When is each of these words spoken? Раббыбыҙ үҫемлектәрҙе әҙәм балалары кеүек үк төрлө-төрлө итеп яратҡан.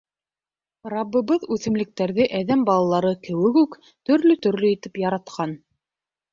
Раббыбыҙ 0.93 1.45
үҫемлектәрҙе 1.55 2.27
әҙәм 2.41 2.65
балалары 2.71 3.13
кеүек 3.29 3.63
үк 3.65 3.79
төрлө-төрлө 3.91 4.75
итеп 4.81 5.01
яратҡан. 5.07 5.59